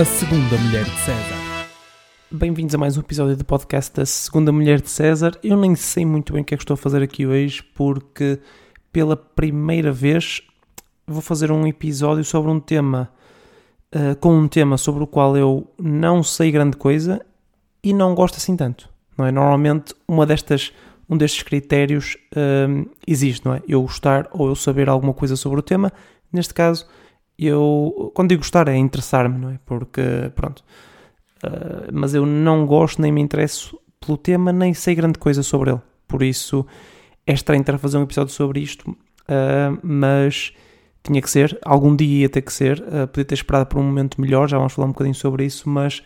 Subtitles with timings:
[0.00, 1.68] A Segunda Mulher de César.
[2.30, 5.38] Bem-vindos a mais um episódio do podcast da Segunda Mulher de César.
[5.44, 8.40] Eu nem sei muito bem o que é que estou a fazer aqui hoje, porque
[8.90, 10.40] pela primeira vez
[11.06, 13.10] vou fazer um episódio sobre um tema,
[13.94, 17.20] uh, com um tema sobre o qual eu não sei grande coisa
[17.84, 18.88] e não gosto assim tanto.
[19.18, 19.30] Não é?
[19.30, 20.72] Normalmente uma destas,
[21.10, 23.62] um destes critérios uh, existe, não é?
[23.68, 25.92] Eu gostar ou eu saber alguma coisa sobre o tema.
[26.32, 26.86] Neste caso,
[27.46, 29.58] eu, quando digo gostar, é interessar-me, não é?
[29.64, 30.02] Porque,
[30.34, 30.62] pronto.
[31.44, 35.70] Uh, mas eu não gosto nem me interesso pelo tema, nem sei grande coisa sobre
[35.70, 35.80] ele.
[36.06, 36.66] Por isso
[37.26, 40.52] é estranho estar a fazer um episódio sobre isto, uh, mas
[41.02, 41.58] tinha que ser.
[41.64, 42.80] Algum dia ia ter que ser.
[42.80, 45.68] Uh, podia ter esperado por um momento melhor, já vamos falar um bocadinho sobre isso,
[45.68, 46.02] mas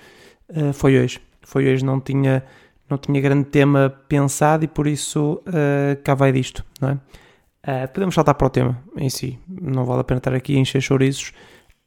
[0.74, 1.21] foi hoje.
[1.43, 2.45] Foi hoje, não tinha,
[2.88, 5.43] não tinha grande tema pensado e por isso
[6.04, 6.98] cá vai disto, não é?
[7.66, 10.59] Uh, podemos saltar para o tema em si, não vale a pena estar aqui a
[10.59, 11.32] encher chouriços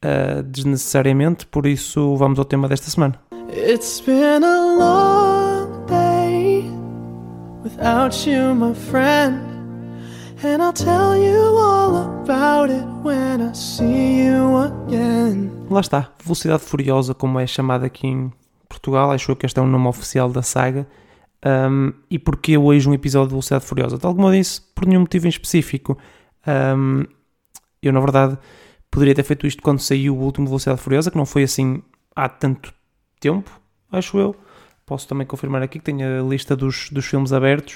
[0.04, 3.14] uh, desnecessariamente, por isso vamos ao tema desta semana.
[3.50, 6.64] It's been a long day
[7.62, 9.38] without you, my friend.
[10.44, 15.50] And I'll tell you all about it when I see you again.
[15.70, 18.32] Lá está, Velocidade Furiosa, como é chamada aqui em
[18.68, 20.86] Portugal, acho que este é o nome oficial da saga.
[21.44, 23.98] Um, e porque hoje um episódio de Velocidade Furiosa?
[23.98, 25.98] Tal como eu disse, por nenhum motivo em específico.
[26.46, 27.04] Um,
[27.82, 28.38] eu, na verdade,
[28.90, 31.82] poderia ter feito isto quando saiu o último Velocidade Furiosa, que não foi assim
[32.14, 32.72] há tanto
[33.20, 33.50] tempo,
[33.92, 34.34] acho eu.
[34.84, 37.74] Posso também confirmar aqui que tenho a lista dos, dos filmes abertos.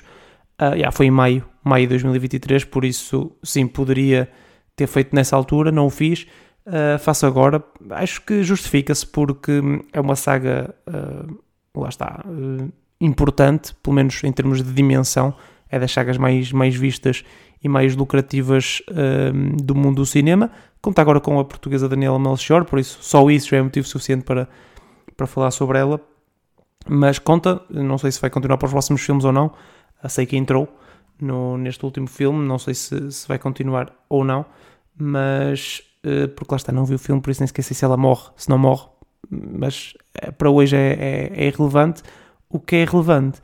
[0.61, 4.31] Uh, yeah, foi em maio, maio de 2023, por isso, sim, poderia
[4.75, 6.27] ter feito nessa altura, não o fiz.
[6.67, 7.63] Uh, faço agora.
[7.91, 9.61] Acho que justifica-se porque
[9.93, 12.73] é uma saga, uh, lá está, uh,
[13.05, 15.35] importante, pelo menos em termos de dimensão,
[15.69, 17.25] é das sagas mais, mais vistas
[17.63, 20.51] e mais lucrativas uh, do mundo do cinema.
[20.81, 24.25] Conta agora com a portuguesa Daniela Melchior, por isso só isso já é motivo suficiente
[24.25, 24.49] para,
[25.17, 26.01] para falar sobre ela.
[26.89, 29.53] Mas conta, não sei se vai continuar para os próximos filmes ou não.
[30.09, 30.69] Sei que entrou
[31.21, 34.45] no, neste último filme, não sei se, se vai continuar ou não.
[34.97, 37.97] Mas, uh, porque lá está, não vi o filme, por isso nem esqueci se ela
[37.97, 38.87] morre, se não morre.
[39.31, 42.03] Mas eh, para hoje é, é, é irrelevante
[42.53, 43.41] o que é relevante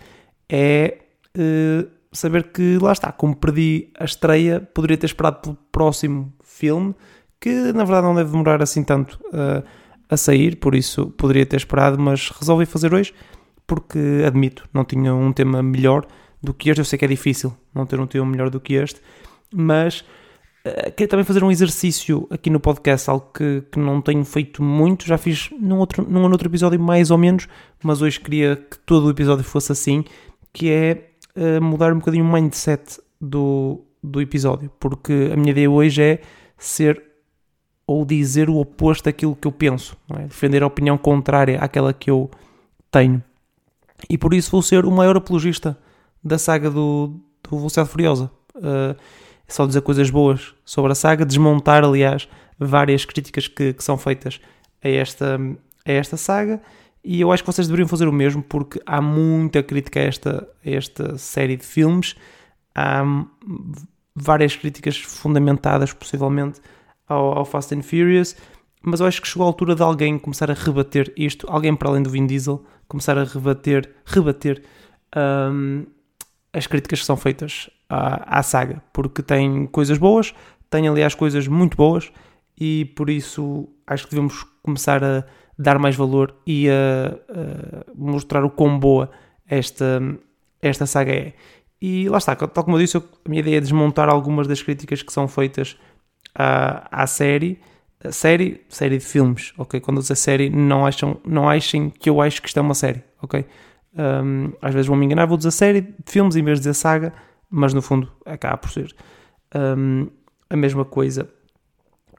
[0.48, 0.98] é
[1.36, 6.94] uh, saber que, lá está, como perdi a estreia, poderia ter esperado pelo próximo filme,
[7.40, 9.64] que na verdade não deve demorar assim tanto uh,
[10.08, 13.12] a sair, por isso poderia ter esperado, mas resolvi fazer hoje
[13.68, 16.06] porque admito, não tinha um tema melhor
[16.42, 16.80] do que este.
[16.80, 19.00] Eu sei que é difícil não ter um tema melhor do que este,
[19.54, 20.02] mas
[20.68, 24.62] uh, queria também fazer um exercício aqui no podcast, algo que, que não tenho feito
[24.62, 27.48] muito, já fiz num outro, num outro episódio mais ou menos,
[27.82, 30.04] mas hoje queria que todo o episódio fosse assim,
[30.52, 35.70] que é uh, mudar um bocadinho o mindset do, do episódio, porque a minha ideia
[35.70, 36.20] hoje é
[36.56, 37.02] ser
[37.86, 40.24] ou dizer o oposto daquilo que eu penso, é?
[40.24, 42.30] defender a opinião contrária àquela que eu
[42.90, 43.22] tenho.
[44.08, 45.76] E por isso vou ser o maior apologista
[46.22, 48.30] da saga do, do Velocidade Furiosa.
[48.54, 48.94] Uh,
[49.48, 52.28] é só dizer coisas boas sobre a saga, desmontar, aliás,
[52.58, 54.40] várias críticas que, que são feitas
[54.84, 55.40] a esta,
[55.86, 56.60] a esta saga.
[57.02, 60.48] E eu acho que vocês deveriam fazer o mesmo, porque há muita crítica a esta,
[60.64, 62.14] a esta série de filmes.
[62.74, 63.02] Há
[64.14, 66.60] várias críticas fundamentadas, possivelmente,
[67.08, 68.36] ao, ao Fast and Furious.
[68.82, 71.88] Mas eu acho que chegou a altura de alguém começar a rebater isto, alguém para
[71.88, 74.62] além do Vin Diesel, começar a rebater, rebater
[75.16, 75.86] um,
[76.58, 80.34] as críticas que são feitas à, à saga, porque tem coisas boas,
[80.70, 82.10] tem aliás coisas muito boas
[82.58, 85.24] e por isso acho que devemos começar a
[85.58, 89.10] dar mais valor e a, a mostrar o quão boa
[89.48, 90.00] esta,
[90.60, 91.32] esta saga é.
[91.80, 95.02] E lá está, tal como eu disse, a minha ideia é desmontar algumas das críticas
[95.02, 95.76] que são feitas
[96.34, 97.60] à, à série.
[98.02, 99.80] A série, série de filmes, ok?
[99.80, 102.74] Quando eu dizer série, não, acham, não achem que eu acho que isto é uma
[102.74, 103.44] série, ok?
[103.98, 106.74] Um, às vezes vou me enganar, vou dizer série de filmes em vez de dizer
[106.74, 107.12] saga,
[107.50, 108.94] mas no fundo acaba por ser
[109.54, 110.06] um,
[110.48, 111.28] a mesma coisa.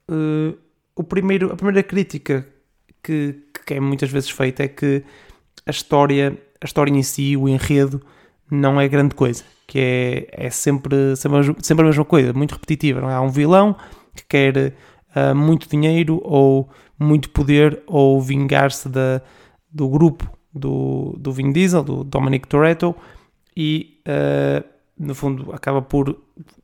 [0.09, 0.57] Uh,
[0.93, 2.45] o primeiro, a primeira crítica
[3.01, 5.03] que, que é muitas vezes feita é que
[5.65, 8.01] a história, a história em si, o enredo,
[8.51, 12.99] não é grande coisa, que é, é sempre, sempre, sempre a mesma coisa, muito repetitiva.
[12.99, 13.13] Não é?
[13.13, 13.77] Há um vilão
[14.13, 14.73] que quer
[15.15, 18.89] uh, muito dinheiro ou muito poder ou vingar-se
[19.71, 22.95] do grupo do, do Vin Diesel, do Dominic Toretto,
[23.55, 24.63] e uh,
[24.97, 26.17] no fundo acaba por,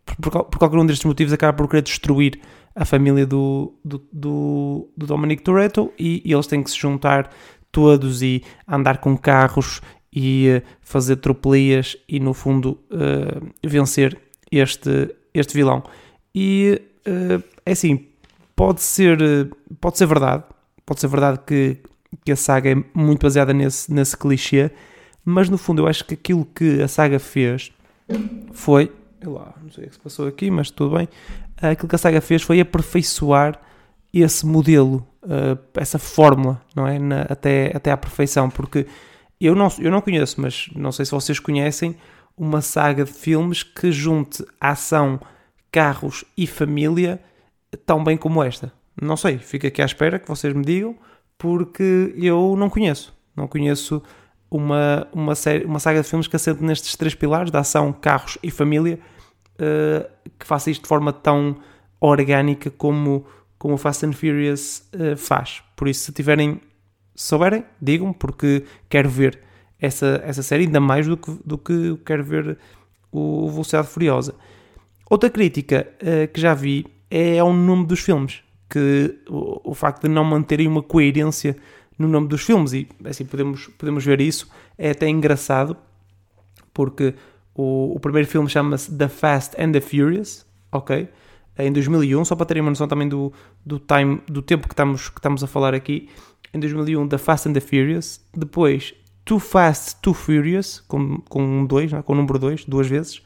[0.05, 2.39] por, por, qualquer um destes motivos, acaba por querer destruir
[2.75, 7.29] a família do, do, do, do Dominic Toretto e, e, eles têm que se juntar
[7.71, 9.81] todos e andar com carros
[10.11, 14.17] e uh, fazer tropelias e no fundo uh, vencer
[14.51, 15.83] este, este vilão.
[16.33, 16.81] E
[17.65, 18.07] é assim,
[18.55, 19.17] pode ser,
[19.79, 20.43] pode ser verdade,
[20.85, 21.77] pode ser verdade que
[22.23, 24.71] que a saga é muito baseada nesse, nesse clichê,
[25.23, 27.71] mas no fundo eu acho que aquilo que a saga fez
[28.53, 28.91] foi.
[29.23, 31.09] Lá, não sei o que se passou aqui, mas tudo bem.
[31.57, 33.59] Aquilo que a saga fez foi aperfeiçoar
[34.13, 36.99] esse modelo, uh, essa fórmula, não é?
[36.99, 38.85] Na, até, até à perfeição, porque
[39.41, 41.95] eu não, eu não conheço, mas não sei se vocês conhecem,
[42.37, 45.19] uma saga de filmes que junte ação,
[45.71, 47.19] carros e família
[47.85, 48.71] tão bem como esta.
[49.01, 50.95] Não sei, fico aqui à espera que vocês me digam,
[51.37, 53.13] porque eu não conheço.
[53.35, 54.01] Não conheço
[54.49, 58.37] uma, uma, série, uma saga de filmes que assente nestes três pilares, da ação, carros
[58.41, 58.99] e família,
[59.55, 60.09] uh,
[60.39, 61.57] que faça isto de forma tão
[61.99, 63.25] orgânica como,
[63.57, 65.61] como o Fast and Furious uh, faz.
[65.75, 66.61] Por isso, se tiverem,
[67.13, 69.39] souberem, digam, porque quero ver
[69.79, 72.57] essa, essa série, ainda mais do que, do que quero ver
[73.11, 74.35] o Velocidade Furiosa.
[75.09, 78.41] Outra crítica uh, que já vi é ao nome dos filmes,
[78.75, 81.55] que o, o facto de não manterem uma coerência
[81.97, 85.77] no nome dos filmes, e assim podemos, podemos ver isso, é até engraçado,
[86.73, 87.15] porque
[87.55, 91.07] o, o primeiro filme chama-se The Fast and the Furious, ok?
[91.57, 93.31] Em 2001, só para terem uma noção também do,
[93.65, 96.09] do, time, do tempo que estamos, que estamos a falar aqui.
[96.53, 98.19] Em 2001, The Fast and the Furious.
[98.35, 98.93] Depois,
[99.23, 102.01] Too Fast, Too Furious, com, com um 2, é?
[102.01, 103.21] com o número 2, duas vezes.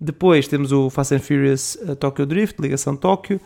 [0.00, 3.40] Depois temos o Fast and Furious uh, Tokyo Drift, ligação Tóquio.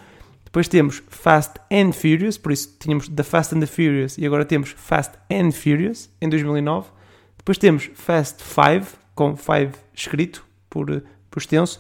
[0.49, 4.47] Depois temos Fast and Furious, por isso tínhamos The Fast and the Furious e agora
[4.47, 6.89] temos Fast and Furious em 2009.
[7.37, 10.87] Depois temos Fast 5, com 5 escrito por,
[11.31, 11.79] por extenso.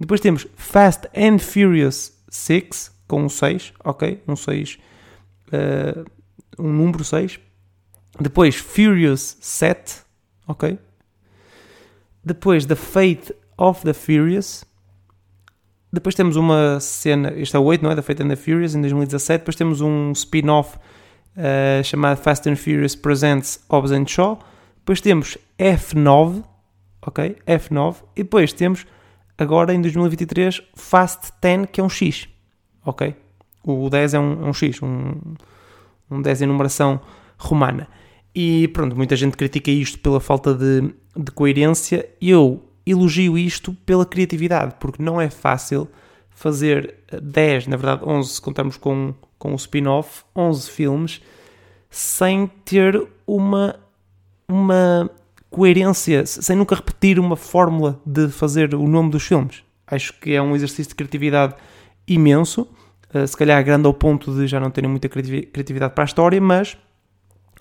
[0.00, 4.22] Depois temos Fast and Furious 6, com um 6, ok?
[4.26, 4.78] Um 6,
[5.48, 6.10] uh,
[6.58, 7.38] um número 6.
[8.18, 10.04] Depois Furious 7,
[10.48, 10.78] ok?
[12.24, 14.64] Depois The Fate of the Furious.
[15.96, 17.94] Depois temos uma cena, este é o 8, não é?
[17.94, 19.40] Da Fate and the Furious, em 2017.
[19.40, 24.38] Depois temos um spin-off uh, chamado Fast and Furious Presents Hobbs and Shaw.
[24.76, 26.44] Depois temos F9,
[27.00, 27.38] ok?
[27.46, 27.96] F9.
[28.14, 28.86] E depois temos,
[29.38, 32.28] agora em 2023, Fast 10, que é um X,
[32.84, 33.16] ok?
[33.64, 35.14] O 10 é um, é um X, um,
[36.10, 37.00] um 10 em numeração
[37.38, 37.88] romana.
[38.34, 42.06] E pronto, muita gente critica isto pela falta de, de coerência.
[42.20, 45.88] Eu elogio isto pela criatividade, porque não é fácil
[46.30, 51.22] fazer 10, na verdade 11, se contarmos com, com o spin-off, 11 filmes,
[51.90, 53.76] sem ter uma,
[54.46, 55.10] uma
[55.50, 59.64] coerência, sem nunca repetir uma fórmula de fazer o nome dos filmes.
[59.86, 61.54] Acho que é um exercício de criatividade
[62.06, 62.68] imenso,
[63.14, 66.40] eh, se calhar grande ao ponto de já não terem muita criatividade para a história,
[66.40, 66.76] mas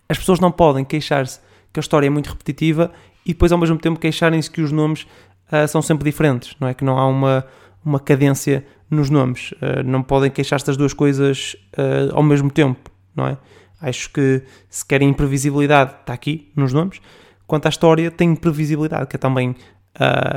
[0.10, 1.39] as pessoas não podem queixar-se
[1.71, 2.92] que a história é muito repetitiva
[3.25, 5.07] e depois ao mesmo tempo queixarem-se que os nomes
[5.51, 6.74] uh, são sempre diferentes, não é?
[6.74, 7.45] Que não há uma,
[7.83, 9.51] uma cadência nos nomes.
[9.54, 13.38] Uh, não podem queixar-se das duas coisas uh, ao mesmo tempo, não é?
[13.81, 17.01] Acho que se querem imprevisibilidade, está aqui nos nomes.
[17.48, 19.56] Quanto à história, tem imprevisibilidade, que é também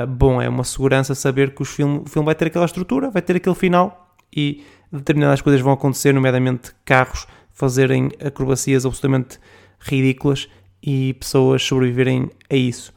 [0.07, 3.35] bom, é uma segurança saber que filme, o filme vai ter aquela estrutura, vai ter
[3.35, 9.37] aquele final e determinadas coisas vão acontecer, nomeadamente carros fazerem acrobacias absolutamente
[9.79, 10.47] ridículas
[10.81, 12.93] e pessoas sobreviverem a isso.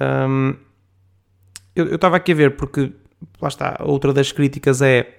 [0.00, 0.54] Um,
[1.74, 2.92] eu estava aqui a ver porque,
[3.40, 5.16] lá está, outra das críticas é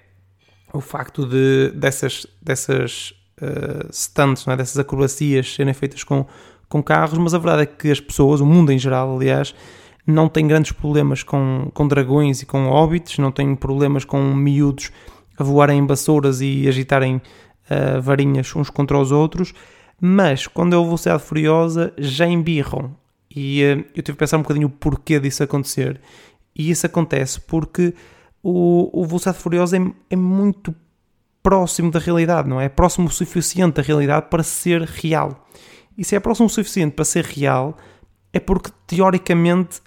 [0.73, 4.55] o facto de dessas, dessas uh, stunts, é?
[4.55, 6.25] dessas acrobacias serem feitas com,
[6.69, 9.53] com carros, mas a verdade é que as pessoas, o mundo em geral, aliás,
[10.05, 14.91] não tem grandes problemas com, com dragões e com hobbits, não tem problemas com miúdos
[15.37, 19.53] a voarem em vassouras e agitarem uh, varinhas uns contra os outros
[20.03, 22.97] mas quando é o Velocidade Furiosa já embirram.
[23.33, 26.01] E uh, eu tive que pensar um bocadinho o porquê disso acontecer.
[26.55, 27.93] E isso acontece porque
[28.41, 30.73] o, o Velocidade Furiosa é, é muito
[31.43, 32.65] próximo da realidade, não é?
[32.65, 35.47] É próximo o suficiente da realidade para ser real.
[35.95, 37.77] E se é próximo o suficiente para ser real,
[38.33, 39.81] é porque teoricamente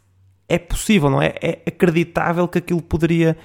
[0.49, 1.35] é possível, não é?
[1.41, 3.37] É acreditável que aquilo poderia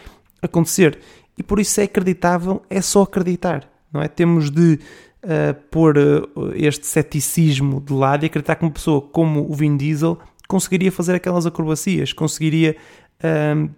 [0.42, 1.00] acontecer.
[1.38, 4.08] E por isso é acreditável, é só acreditar, não é?
[4.08, 4.80] Temos de
[5.24, 9.78] uh, pôr uh, este ceticismo de lado e acreditar que uma pessoa como o Vin
[9.78, 12.76] Diesel conseguiria fazer aquelas acrobacias, conseguiria
[13.24, 13.70] uh,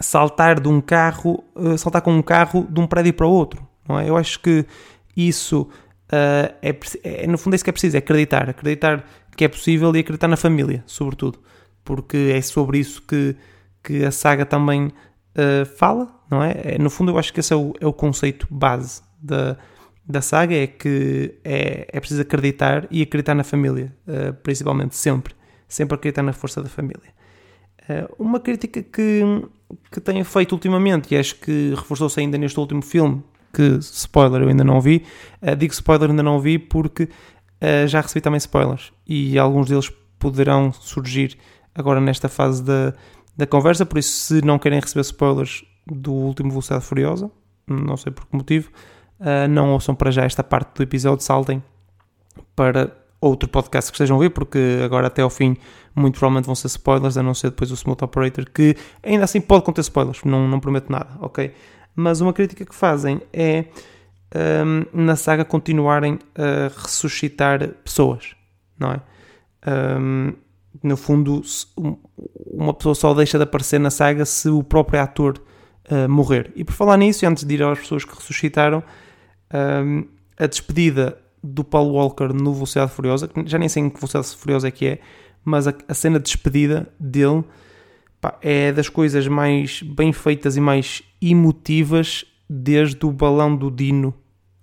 [0.00, 3.66] saltar de um carro, uh, saltar com um carro de um prédio para o outro.
[3.88, 4.08] Não é?
[4.08, 4.64] Eu acho que
[5.16, 5.68] isso
[6.10, 6.54] é,
[7.02, 9.04] é, no fundo é isso que é preciso, é acreditar, acreditar
[9.36, 11.38] que é possível e acreditar na família, sobretudo,
[11.82, 13.34] porque é sobre isso que,
[13.82, 14.92] que a saga também
[15.76, 16.54] fala, não é?
[16.64, 16.78] é?
[16.78, 19.56] No fundo eu acho que esse é o, é o conceito base da,
[20.06, 25.34] da saga é que é, é preciso acreditar e acreditar na família, uh, principalmente, sempre.
[25.68, 27.14] Sempre acreditar na força da família.
[27.88, 29.22] Uh, uma crítica que,
[29.90, 34.48] que tenho feito ultimamente, e acho que reforçou-se ainda neste último filme, que, spoiler, eu
[34.48, 35.04] ainda não vi,
[35.40, 37.08] uh, digo spoiler, ainda não vi, porque
[37.86, 41.38] já recebi também spoilers e alguns deles poderão surgir
[41.72, 42.92] agora nesta fase da,
[43.36, 47.30] da conversa, por isso se não querem receber spoilers do último Velocidade Furiosa,
[47.68, 48.68] não sei por que motivo,
[49.22, 51.62] uh, não ouçam para já esta parte do episódio, saltem
[52.54, 55.56] para outro podcast que estejam a ver, porque agora até ao fim
[55.94, 59.40] muito provavelmente vão ser spoilers, a não ser depois o Smooth Operator, que ainda assim
[59.40, 61.54] pode conter spoilers, não, não prometo nada, ok?
[61.94, 63.66] Mas uma crítica que fazem é
[64.64, 68.34] um, na saga continuarem a ressuscitar pessoas,
[68.78, 69.00] não é?
[70.00, 70.32] Um,
[70.82, 71.42] no fundo,
[72.50, 75.38] uma pessoa só deixa de aparecer na saga se o próprio ator
[75.90, 76.50] uh, morrer.
[76.56, 78.82] E por falar nisso, antes de ir às pessoas que ressuscitaram,
[79.52, 80.04] um,
[80.38, 84.68] a despedida do Paul Walker no Velocidade Furiosa, já nem sei em que Velocidade Furiosa
[84.68, 84.98] é que é,
[85.44, 87.44] mas a, a cena de despedida dele
[88.20, 94.14] pá, é das coisas mais bem feitas e mais emotivas desde o balão do Dino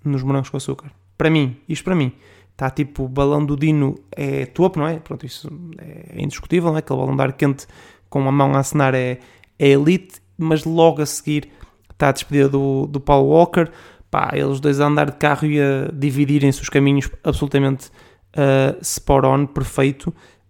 [0.04, 0.92] nos morangos com açúcar.
[1.18, 2.14] Para mim, isto para mim,
[2.52, 5.00] está tipo, o balão do Dino é topo, não é?
[5.00, 6.80] Pronto, isso é indiscutível, não é?
[6.80, 7.68] Aquele balão de ar quente
[8.10, 9.20] com a mão a acenar é,
[9.58, 11.50] é elite, mas logo a seguir
[11.92, 13.70] está a despedida do, do Paul Walker,
[14.10, 17.90] pá, eles dois a andar de carro e a dividirem-se os caminhos absolutamente
[18.36, 20.10] uh, spot on, perfeito.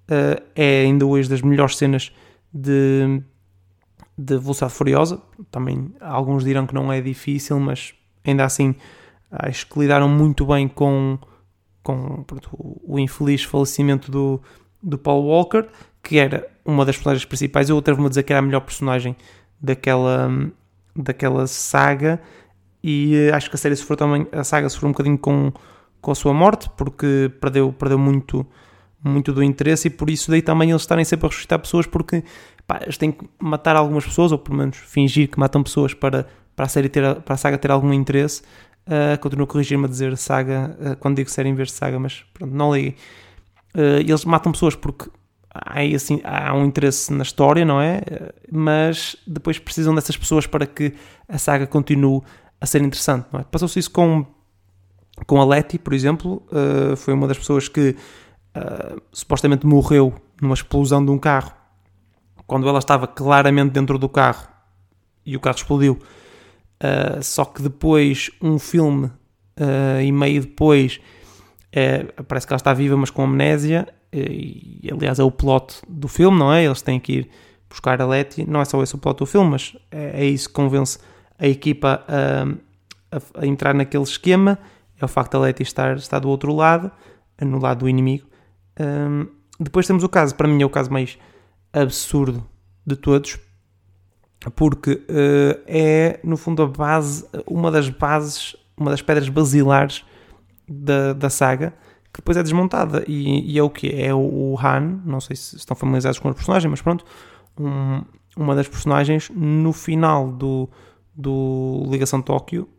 [0.09, 2.11] Uh, é ainda hoje das melhores cenas
[2.53, 3.21] de,
[4.17, 5.21] de Velocidade Furiosa.
[5.51, 7.93] Também alguns dirão que não é difícil, mas
[8.25, 8.75] ainda assim
[9.31, 11.19] acho que lidaram muito bem com,
[11.83, 12.49] com pronto,
[12.83, 14.41] o infeliz falecimento do,
[14.81, 15.67] do Paul Walker,
[16.01, 17.69] que era uma das personagens principais.
[17.69, 19.15] Eu atrevo-me a dizer que era a melhor personagem
[19.61, 20.29] daquela,
[20.95, 22.19] daquela saga
[22.83, 25.51] e eh, acho que a série sofreu também, a saga sofreu um bocadinho com,
[26.01, 28.45] com a sua morte, porque perdeu, perdeu muito,
[29.03, 32.23] muito do interesse e por isso daí também eles estarem sempre a ressuscitar pessoas porque
[32.65, 36.27] pá, eles têm que matar algumas pessoas, ou pelo menos fingir que matam pessoas para,
[36.55, 38.41] para, a, série ter, para a saga ter algum interesse.
[38.87, 41.99] Uh, continuo a corrigir-me a dizer saga uh, quando digo série em vez de saga,
[41.99, 42.95] mas pronto, não liguem.
[43.75, 45.09] Uh, eles matam pessoas porque
[45.53, 48.01] há, assim, há um interesse na história, não é?
[48.51, 50.93] Mas depois precisam dessas pessoas para que
[51.27, 52.21] a saga continue
[52.61, 53.43] a ser interessante, não é?
[53.43, 54.25] Passou-se isso com,
[55.25, 57.95] com a Letty, por exemplo, uh, foi uma das pessoas que
[58.55, 61.53] uh, supostamente morreu numa explosão de um carro,
[62.45, 64.47] quando ela estava claramente dentro do carro
[65.25, 65.99] e o carro explodiu.
[66.81, 69.11] Uh, só que depois, um filme
[70.01, 71.01] e meio depois,
[72.29, 76.07] parece que ela está viva, mas com amnésia, e, e aliás é o plot do
[76.07, 76.63] filme, não é?
[76.63, 77.29] Eles têm que ir
[77.69, 80.47] buscar a Letty, não é só esse o plot do filme, mas é, é isso
[80.47, 80.97] que convence
[81.39, 84.59] a equipa a, a, a, entrar naquele esquema
[84.99, 86.91] é o facto da Letty estar, estar do outro lado,
[87.41, 88.27] no lado do inimigo.
[88.79, 89.27] Um,
[89.59, 91.17] depois temos o caso, para mim é o caso mais
[91.71, 92.45] absurdo
[92.85, 93.39] de todos,
[94.55, 100.03] porque uh, é no fundo a base, uma das bases, uma das pedras basilares
[100.67, 101.73] da, da saga,
[102.13, 103.03] que depois é desmontada.
[103.07, 103.89] E, e é o que?
[103.89, 107.05] É o, o, Han, não sei se estão familiarizados com o personagem, mas pronto,
[107.57, 108.01] um,
[108.35, 110.69] uma das personagens no final do,
[111.19, 112.69] do Ligação Tóquio,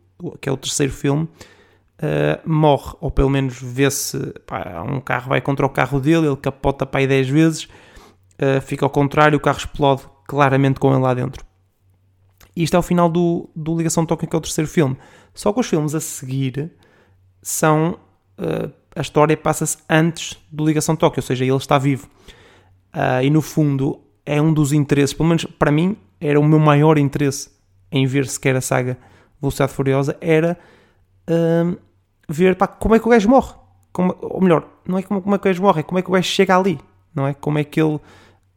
[0.41, 4.17] que é o terceiro filme, uh, morre, ou pelo menos vê-se,
[4.91, 8.83] um carro vai contra o carro dele, ele capota para aí 10 vezes, uh, fica
[8.83, 11.45] ao contrário, o carro explode claramente com ele lá dentro.
[12.55, 14.97] E isto é o final do, do Ligação Tóquio, que é o terceiro filme.
[15.33, 16.71] Só que os filmes a seguir
[17.41, 17.97] são.
[18.37, 22.09] Uh, a história passa-se antes do Ligação Tóquio, ou seja, ele está vivo.
[23.23, 26.97] e no fundo é um dos interesses, pelo menos para mim, era o meu maior
[26.97, 27.49] interesse
[27.91, 28.97] em ver sequer a saga
[29.41, 30.57] Velocidade Furiosa, era
[31.27, 31.75] hum,
[32.29, 33.55] ver pá, como é que o gajo morre.
[33.91, 36.01] Como, ou melhor, não é como, como é que o gajo morre, é como é
[36.01, 36.79] que o gajo chega ali,
[37.13, 37.33] não é?
[37.33, 37.99] Como é que ele.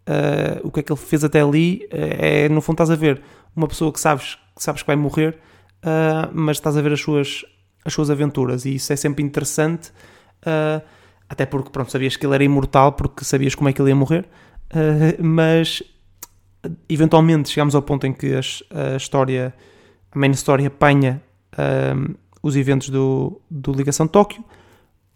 [0.07, 3.23] Uh, o que é que ele fez até ali é, no fundo, estás a ver
[3.57, 5.39] uma pessoa que sabes que, sabes que vai morrer,
[5.83, 7.43] uh, mas estás a ver as suas,
[7.87, 9.89] as suas aventuras, e isso é sempre interessante.
[10.43, 10.85] Uh,
[11.27, 13.97] até porque, pronto, sabias que ele era imortal porque sabias como é que ele ia
[13.97, 14.29] morrer,
[15.19, 15.83] mas
[16.89, 18.41] eventualmente chegamos ao ponto em que a,
[18.95, 19.55] a história,
[20.13, 21.23] a main story apanha
[21.59, 24.45] um, os eventos do, do Ligação Tóquio.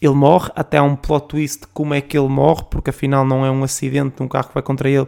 [0.00, 3.45] Ele morre, até há um plot twist como é que ele morre, porque afinal não
[3.45, 5.07] é um acidente de um carro que vai contra ele,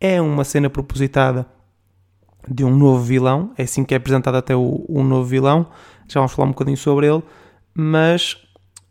[0.00, 1.46] é uma cena propositada
[2.48, 5.68] de um novo vilão, é assim que é apresentado até o, o novo vilão,
[6.06, 7.22] já vamos falar um bocadinho sobre ele,
[7.74, 8.34] mas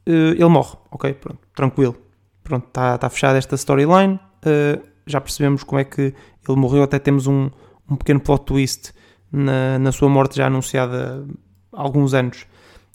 [0.07, 1.95] uh, ele morre, ok, pronto, tranquilo,
[2.43, 6.13] pronto, está tá fechada esta storyline, uh, já percebemos como é que
[6.51, 7.49] ele morreu, até temos um,
[7.89, 8.93] um pequeno plot twist
[9.31, 11.25] na, na sua morte já anunciada
[11.71, 12.45] alguns anos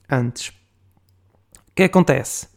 [0.09, 0.49] antes.
[1.69, 2.49] O que acontece?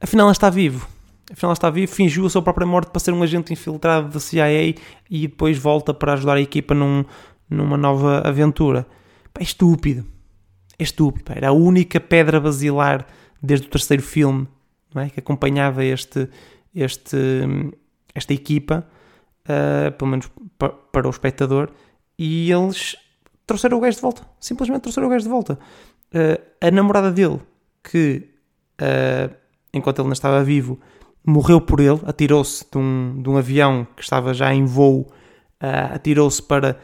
[0.00, 0.88] Afinal, ele está vivo.
[1.30, 4.18] Afinal, ele está vivo, fingiu a sua própria morte para ser um agente infiltrado da
[4.18, 4.74] CIA
[5.08, 7.04] e depois volta para ajudar a equipa num,
[7.48, 8.86] numa nova aventura.
[9.38, 10.04] É estúpido.
[10.78, 11.32] É estúpido.
[11.32, 13.06] Era a única pedra basilar
[13.42, 14.48] desde o terceiro filme
[14.94, 15.08] é?
[15.08, 16.28] que acompanhava este,
[16.74, 17.16] este,
[18.14, 18.86] esta equipa,
[19.48, 21.70] uh, pelo menos para, para o espectador,
[22.18, 22.96] e eles
[23.46, 24.22] trouxeram o gajo de volta.
[24.38, 25.58] Simplesmente trouxeram o gajo de volta.
[26.14, 27.40] Uh, a namorada dele,
[27.82, 28.28] que
[28.80, 29.34] uh,
[29.72, 30.78] enquanto ele não estava vivo,
[31.24, 35.00] morreu por ele, atirou-se de um, de um avião que estava já em voo,
[35.62, 36.78] uh, atirou-se para.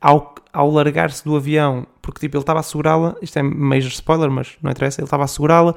[0.00, 4.30] ao, ao largar-se do avião, porque tipo, ele estava a segurá-la, isto é major spoiler,
[4.30, 5.74] mas não interessa, ele estava a segurá-la,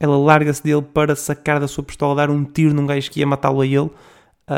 [0.00, 3.26] ela larga-se dele para sacar da sua pistola, dar um tiro num gajo que ia
[3.26, 3.90] matá-lo a ele,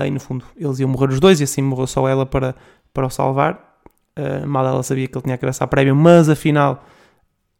[0.06, 2.54] e no fundo eles iam morrer os dois, e assim morreu só ela para,
[2.92, 3.82] para o salvar.
[4.18, 6.85] Uh, mal ela sabia que ele tinha a cabeça à prévia, mas afinal,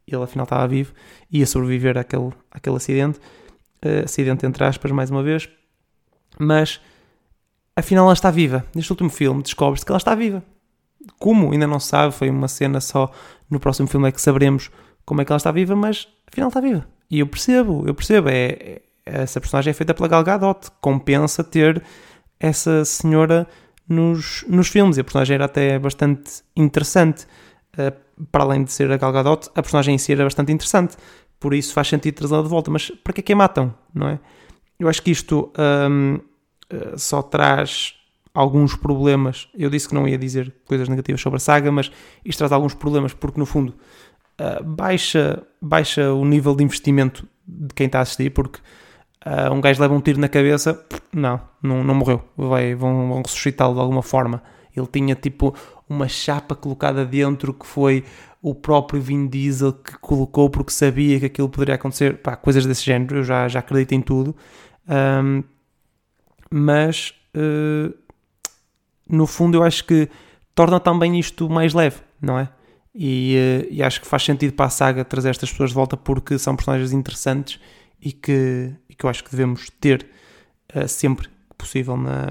[0.07, 0.93] ele afinal estava vivo,
[1.31, 3.19] ia sobreviver àquele, àquele acidente.
[3.85, 5.49] Uh, acidente entre aspas, mais uma vez.
[6.39, 6.81] Mas
[7.75, 8.65] afinal ela está viva.
[8.75, 10.43] Neste último filme descobre-se que ela está viva.
[11.19, 11.53] Como?
[11.53, 13.11] Ainda não se sabe, foi uma cena só.
[13.49, 14.71] No próximo filme é que saberemos
[15.05, 16.87] como é que ela está viva, mas afinal está viva.
[17.11, 18.29] E eu percebo, eu percebo.
[18.29, 20.71] É, é essa personagem é feita pela Gal Gadot.
[20.81, 21.83] Compensa ter
[22.41, 23.47] essa senhora
[23.89, 24.97] nos, nos filmes.
[24.97, 27.27] E a personagem era até bastante interessante.
[27.75, 27.95] Uh,
[28.33, 30.97] para além de ser a Gal Gadot, a personagem em si era bastante interessante.
[31.39, 32.71] Por isso faz sentido trazê-la de volta.
[32.71, 34.19] Mas para que é que a matam, não é?
[34.79, 36.19] Eu acho que isto um,
[36.71, 37.95] eh, só traz
[38.33, 39.49] alguns problemas.
[39.55, 41.91] Eu disse que não ia dizer coisas negativas sobre a saga, mas
[42.25, 43.75] isto traz alguns problemas porque, no fundo,
[44.41, 48.61] uh, baixa, baixa o nível de investimento de quem está a assistir, porque
[49.27, 53.23] uh, um gajo leva um tiro na cabeça, não, não, não morreu, Vai, vão, vão
[53.23, 54.43] ressuscitá-lo de alguma forma.
[54.75, 55.55] Ele tinha tipo
[55.89, 58.05] uma chapa colocada dentro que foi
[58.43, 62.85] o próprio Vin Diesel que colocou porque sabia que aquilo poderia acontecer, pá, coisas desse
[62.85, 64.35] género, eu já, já acredito em tudo.
[64.89, 65.43] Um,
[66.51, 67.95] mas uh,
[69.09, 70.09] no fundo eu acho que
[70.55, 72.49] torna também isto mais leve, não é?
[72.95, 75.97] E, uh, e, acho que faz sentido para a saga trazer estas pessoas de volta
[75.97, 77.61] porque são personagens interessantes
[78.01, 80.07] e que, que eu acho que devemos ter
[80.77, 82.27] uh, sempre possível na,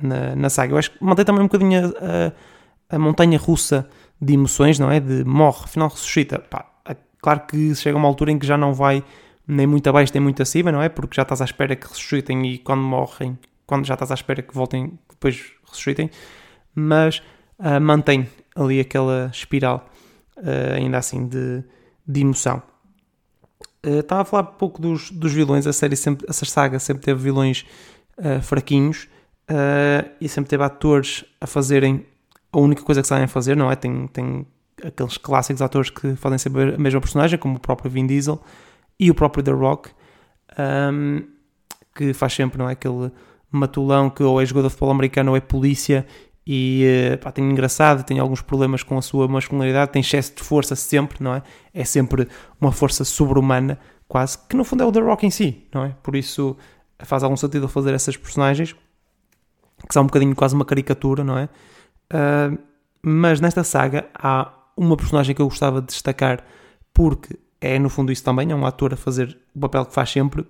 [0.00, 0.74] na, na, saga.
[0.74, 3.88] Eu acho que mantém também um bocadinho a, a, a, montanha russa
[4.20, 5.00] de emoções, não é?
[5.00, 6.38] De morre, afinal ressuscita.
[6.38, 9.02] Pá, é claro que chega uma altura em que já não vai
[9.46, 10.90] nem muito abaixo nem muito acima, não é?
[10.90, 14.42] Porque já estás à espera que ressuscitem e quando morrem, quando já estás à espera
[14.42, 16.10] que voltem, depois ressuscitem,
[16.74, 17.22] mas
[17.58, 19.88] uh, mantém ali aquela espiral,
[20.36, 21.64] uh, ainda assim, de,
[22.06, 22.62] de emoção.
[23.86, 27.04] Uh, estava a falar um pouco dos, dos vilões, a série sempre, essa saga sempre
[27.04, 27.64] teve vilões
[28.18, 29.08] uh, fraquinhos
[29.50, 32.04] uh, e sempre teve atores a fazerem
[32.52, 33.76] a única coisa que sabem fazer, não é?
[33.76, 34.46] Tem, tem
[34.82, 38.40] aqueles clássicos atores que fazem sempre a mesma personagem, como o próprio Vin Diesel
[38.98, 39.90] e o próprio The Rock,
[40.92, 41.22] um,
[41.94, 42.72] que faz sempre, não é?
[42.72, 43.10] Aquele
[43.50, 46.06] matulão que ou é jogador de futebol americano ou é polícia
[46.50, 50.74] e pá, tem engraçado, tem alguns problemas com a sua masculinidade, tem excesso de força
[50.74, 51.42] sempre, não é?
[51.74, 52.26] É sempre
[52.58, 55.94] uma força sobre-humana, quase, que no fundo é o The Rock em si, não é?
[56.02, 56.56] Por isso
[57.00, 61.50] faz algum sentido fazer essas personagens, que são um bocadinho quase uma caricatura, não é?
[62.10, 62.58] Uh,
[63.02, 66.42] mas nesta saga há uma personagem que eu gostava de destacar,
[66.94, 70.08] porque é no fundo isso também, é um ator a fazer o papel que faz
[70.10, 70.46] sempre,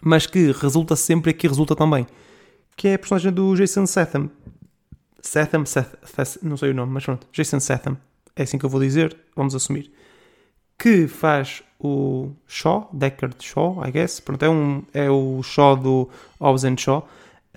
[0.00, 2.06] mas que resulta sempre e aqui resulta também,
[2.76, 4.30] que é a personagem do Jason Statham,
[5.20, 7.96] Setham, Seth, Seth, não sei o nome, mas pronto, Jason Setham,
[8.34, 9.90] é assim que eu vou dizer, vamos assumir,
[10.78, 16.08] que faz o Shaw, Deckard Shaw, I guess, pronto, é, um, é o Shaw do
[16.40, 17.08] Hobbs and Shaw,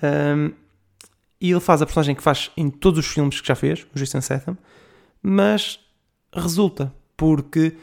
[0.02, 0.52] um,
[1.40, 3.98] e ele faz a personagem que faz em todos os filmes que já fez, o
[3.98, 4.56] Jason Statham,
[5.22, 5.80] mas
[6.32, 7.76] resulta, porque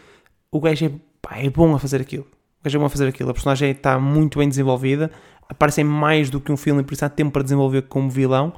[0.52, 2.26] o gajo é, pá, é bom a fazer aquilo.
[2.60, 3.30] O gajo é bom a fazer aquilo.
[3.30, 5.12] A personagem está muito bem desenvolvida,
[5.48, 8.54] aparece em mais do que um filme, por isso há tempo para desenvolver como vilão.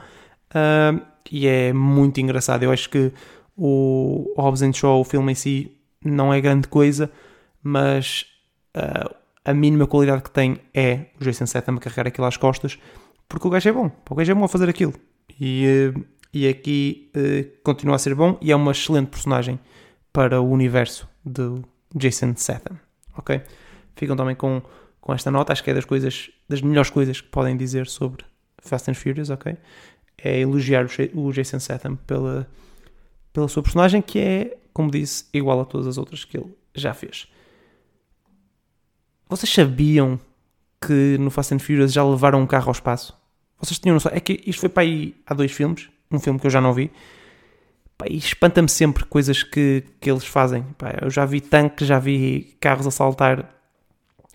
[0.50, 2.64] Uh, e é muito engraçado.
[2.64, 3.12] Eu acho que
[3.56, 7.12] o Hobbs and Shaw, o filme em si, não é grande coisa,
[7.62, 8.26] mas
[8.76, 12.80] uh, a mínima qualidade que tem é o Jason Statham carregar aquilo às costas,
[13.28, 14.94] porque o gajo é bom, o gajo é bom a fazer aquilo.
[15.40, 19.60] E, uh, e aqui uh, continua a ser bom e é uma excelente personagem
[20.12, 21.64] para o universo do
[21.96, 22.80] Jason Statham,
[23.18, 23.42] ok?
[23.96, 24.62] Ficam também com,
[25.02, 28.26] com esta nota, acho que é das coisas, das melhores coisas que podem dizer sobre
[28.58, 29.58] Fast and Furious, ok?
[30.24, 32.48] É elogiar o Jason Statham pela,
[33.32, 36.94] pela sua personagem, que é, como disse, igual a todas as outras que ele já
[36.94, 37.28] fez.
[39.28, 40.20] Vocês sabiam
[40.82, 43.16] que no Fast and Furious já levaram um carro ao espaço?
[43.60, 44.12] Vocês tinham noção?
[44.14, 46.74] É que isto foi para aí há dois filmes, um filme que eu já não
[46.74, 46.92] vi.
[47.98, 50.64] Pá, e espanta-me sempre coisas que, que eles fazem.
[50.78, 53.54] Pá, eu já vi tanques, já vi carros a saltar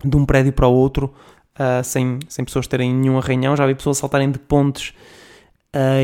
[0.05, 1.15] de um prédio para o outro
[1.55, 3.57] uh, sem, sem pessoas terem nenhum arranhão.
[3.57, 4.93] Já vi pessoas saltarem de pontes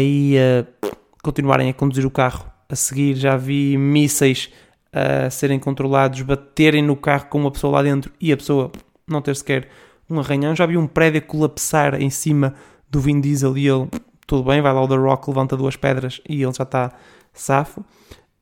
[0.00, 2.50] e uh, continuarem a conduzir o carro.
[2.68, 4.50] A seguir já vi mísseis
[4.92, 8.70] a serem controlados, baterem no carro com uma pessoa lá dentro e a pessoa
[9.06, 9.68] não ter sequer
[10.08, 10.54] um arranhão.
[10.54, 12.54] Já vi um prédio colapsar em cima
[12.88, 13.88] do Vin Diesel e ele,
[14.26, 16.92] tudo bem, vai lá o The Rock, levanta duas pedras e ele já está
[17.32, 17.84] safo.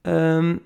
[0.06, 0.58] Um,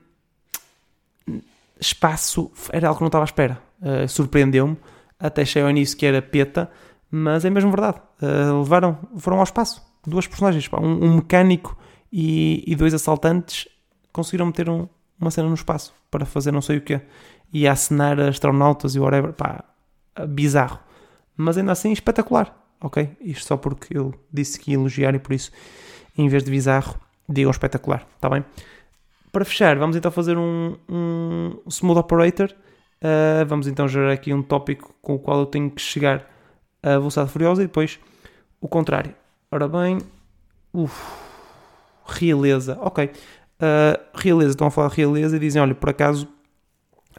[1.81, 3.59] espaço era algo que não estava à espera.
[3.81, 4.77] Uh, Surpreendeu-me.
[5.18, 6.70] Até achei ao início que era peta,
[7.11, 8.01] mas é mesmo verdade.
[8.20, 9.83] Uh, levaram, foram ao espaço.
[10.06, 11.78] Duas personagens, pá, um, um, mecânico
[12.12, 13.68] e, e, dois assaltantes
[14.12, 14.88] conseguiram meter um,
[15.20, 17.00] uma cena no espaço para fazer não sei o que
[17.52, 19.32] e acenar astronautas e whatever.
[19.32, 19.64] Pá,
[20.28, 20.80] bizarro.
[21.36, 22.58] Mas ainda assim espetacular.
[22.80, 23.16] Ok?
[23.20, 25.52] Isto só porque eu disse que ia elogiar e por isso,
[26.18, 28.06] em vez de bizarro, digam espetacular.
[28.16, 28.44] Está bem?
[29.30, 32.52] Para fechar, vamos então fazer um, um smooth operator.
[33.00, 36.28] Uh, vamos então gerar aqui um tópico com o qual eu tenho que chegar
[36.82, 37.98] a velocidade furiosa e depois
[38.60, 39.14] o contrário.
[39.54, 39.98] Ora bem,
[40.72, 40.98] uf,
[42.06, 43.04] realeza, ok.
[43.04, 46.26] Uh, realeza, estão a falar de realeza e dizem: olha, por acaso,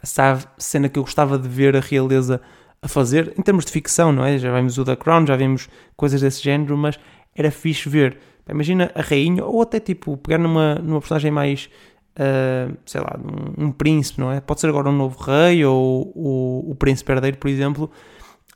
[0.02, 2.40] sabe, cena que eu gostava de ver a realeza
[2.82, 4.36] a fazer, em termos de ficção, não é?
[4.36, 6.98] Já vimos o The Crown, já vimos coisas desse género, mas
[7.36, 8.18] era fixe ver.
[8.50, 11.70] Imagina a rainha, ou até tipo, pegar numa, numa personagem mais
[12.18, 14.40] uh, sei lá, um, um, príncipe, não é?
[14.40, 17.88] Pode ser agora um novo rei ou o, o príncipe herdeiro, por exemplo,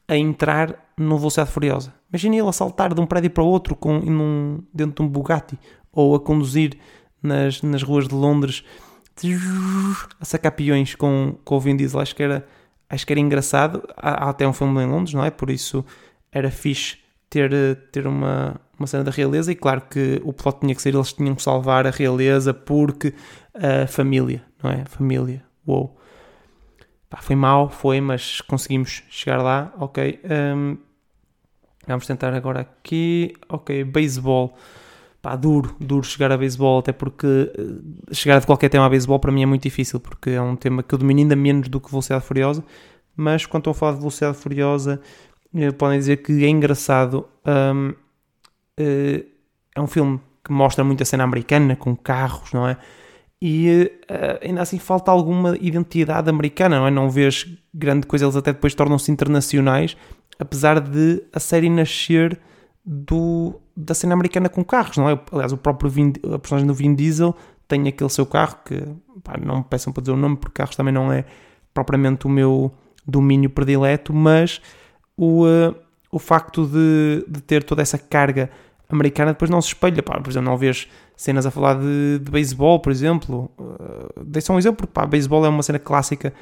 [0.08, 1.94] a entrar no Velocidade Furiosa.
[2.11, 5.08] Imagina ele a saltar de um prédio para o outro com, num, dentro de um
[5.08, 5.58] Bugatti
[5.92, 6.78] ou a conduzir
[7.22, 8.64] nas, nas ruas de Londres
[10.20, 12.00] a sacar peões com, com o Vin Diesel.
[12.00, 12.46] Acho que era,
[12.88, 13.82] acho que era engraçado.
[13.96, 15.30] Há, há até um filme em Londres, não é?
[15.30, 15.84] Por isso
[16.30, 17.50] era fixe ter,
[17.90, 19.50] ter uma, uma cena da realeza.
[19.50, 23.12] E claro que o plot tinha que ser: eles tinham que salvar a realeza porque
[23.54, 24.84] a família, não é?
[24.87, 25.96] Família, uou.
[27.11, 30.20] Pá, foi mal, foi, mas conseguimos chegar lá, ok.
[30.54, 30.76] Um,
[31.88, 34.57] vamos tentar agora aqui, ok, beisebol.
[35.20, 39.18] Pá, duro, duro chegar a beisebol, até porque uh, chegar de qualquer tema a beisebol
[39.18, 41.81] para mim é muito difícil, porque é um tema que eu domino ainda menos do
[41.81, 42.64] que Velocidade Furiosa,
[43.16, 45.01] mas quando estou a falar de Velocidade Furiosa,
[45.53, 47.27] uh, podem dizer que é engraçado.
[47.44, 49.27] Um, uh,
[49.74, 52.77] é um filme que mostra muito a cena americana, com carros, não é?
[53.40, 53.92] e
[54.42, 56.90] ainda assim falta alguma identidade americana, não é?
[56.90, 59.96] Não vês grande coisa, eles até depois tornam-se internacionais,
[60.38, 62.38] apesar de a série nascer
[62.85, 65.20] do, da cena americana com carros, não é?
[65.33, 67.35] Aliás, o próprio Vin, a personagem do Vin Diesel
[67.66, 68.83] tem aquele seu carro que,
[69.22, 71.24] pá, não me peçam para dizer o nome, porque carros também não é
[71.74, 72.72] propriamente o meu
[73.07, 74.61] domínio predileto, mas
[75.16, 75.74] o, uh,
[76.11, 78.51] o facto de, de ter toda essa carga
[78.88, 82.31] americana depois não se espelha, pá, por exemplo, não vês cenas a falar de, de
[82.31, 83.51] beisebol, por exemplo.
[83.59, 86.33] Uh, Dei só um exemplo, porque beisebol é uma cena clássica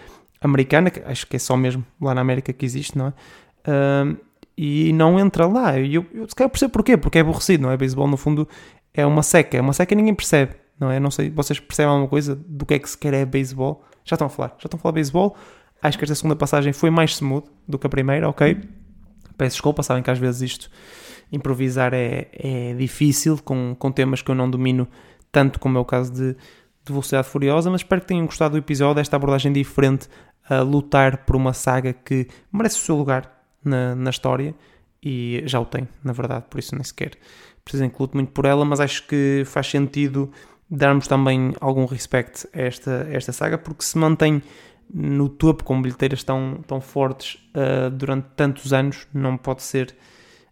[0.41, 3.13] americana, que acho que é só mesmo lá na América que existe, não é?
[3.67, 4.17] Uh,
[4.57, 5.79] e não entra lá.
[5.79, 7.77] E eu, eu se calhar percebo porquê, porque é aborrecido, não é?
[7.77, 8.49] Beisebol, no fundo,
[8.95, 9.59] é uma seca.
[9.59, 10.99] É uma seca e ninguém percebe, não é?
[10.99, 13.85] Não sei, vocês percebem alguma coisa do que é que se quer é beisebol?
[14.05, 15.37] Já estão a falar, já estão a falar beisebol.
[15.83, 18.59] Acho que esta segunda passagem foi mais smooth do que a primeira, ok?
[19.37, 20.71] Peço desculpa, sabem que às vezes isto
[21.31, 24.89] improvisar é, é difícil com, com temas que eu não domino
[25.31, 26.39] tanto como é o caso de, de
[26.89, 30.09] Velocidade Furiosa, mas espero que tenham gostado do episódio, esta abordagem diferente
[30.49, 33.36] a lutar por uma saga que merece o seu lugar
[33.69, 34.55] na, na história
[35.03, 37.13] e já o tem, na verdade, por isso nem sequer
[37.67, 40.31] precisem que lute muito por ela, mas acho que faz sentido
[40.71, 44.41] darmos também algum respeito a esta, a esta saga, porque se mantém
[44.89, 49.95] no topo com bilheteiras tão, tão fortes uh, durante tantos anos, não pode ser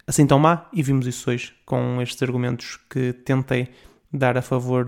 [0.08, 3.68] assim tão má, e vimos isso hoje com estes argumentos que tentei
[4.12, 4.84] dar a favor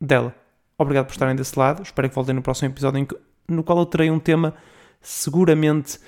[0.00, 0.34] dela.
[0.78, 3.06] Obrigado por estarem desse lado, espero que voltem no próximo episódio
[3.46, 4.54] no qual eu terei um tema
[5.02, 5.98] seguramente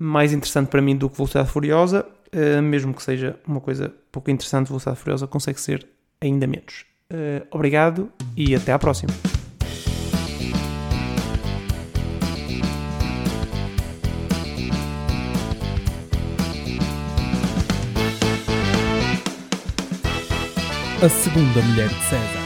[0.00, 4.30] mais interessante para mim do que Velocidade Furiosa, eh, mesmo que seja uma coisa pouco
[4.30, 5.86] interessante, Velocidade Furiosa consegue ser
[6.20, 6.86] ainda menos.
[7.10, 9.12] Eh, obrigado e até à próxima.
[21.02, 22.39] a segunda mulher de César.